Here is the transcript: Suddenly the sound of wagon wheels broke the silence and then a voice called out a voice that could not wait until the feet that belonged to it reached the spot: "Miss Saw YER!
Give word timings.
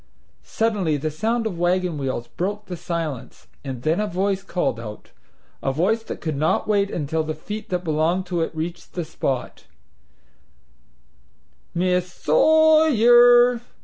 Suddenly 0.41 0.97
the 0.97 1.11
sound 1.11 1.45
of 1.45 1.59
wagon 1.59 1.95
wheels 1.99 2.27
broke 2.29 2.65
the 2.65 2.75
silence 2.75 3.45
and 3.63 3.83
then 3.83 3.99
a 3.99 4.07
voice 4.07 4.41
called 4.41 4.79
out 4.79 5.11
a 5.61 5.71
voice 5.71 6.01
that 6.01 6.21
could 6.21 6.35
not 6.35 6.67
wait 6.67 6.89
until 6.89 7.21
the 7.23 7.35
feet 7.35 7.69
that 7.69 7.83
belonged 7.83 8.25
to 8.25 8.41
it 8.41 8.55
reached 8.55 8.93
the 8.93 9.05
spot: 9.05 9.65
"Miss 11.75 12.11
Saw 12.11 12.87
YER! 12.87 13.61